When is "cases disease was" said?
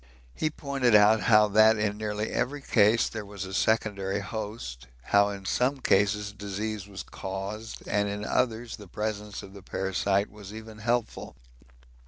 5.79-7.03